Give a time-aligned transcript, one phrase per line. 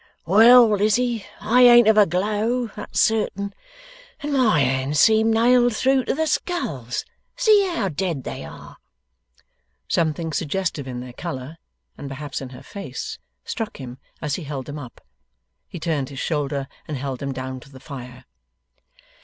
[0.25, 3.53] 'Well, Lizzie, I ain't of a glow; that's certain.
[4.21, 7.05] And my hands seem nailed through to the sculls.
[7.35, 8.77] See how dead they are!'
[9.87, 11.59] Something suggestive in their colour,
[11.99, 15.01] and perhaps in her face, struck him as he held them up;
[15.69, 18.25] he turned his shoulder and held them down to the fire.